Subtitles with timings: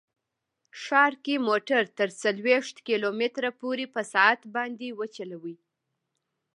[0.81, 5.55] ښار کې موټر تر څلوېښت کیلو متره پورې په ساعت باندې وچلوئ